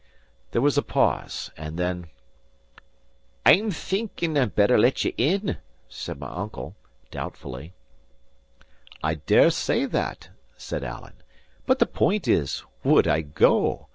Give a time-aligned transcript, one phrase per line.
[0.49, 2.07] There was a pause; and then,
[3.45, 6.75] "I'm thinking I'll better let ye in," says my uncle,
[7.11, 7.73] doubtfully.
[9.03, 11.17] "I dare say that," said Alan;
[11.67, 13.89] "but the point is, Would I go?